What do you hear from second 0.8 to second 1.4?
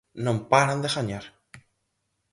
de gañar.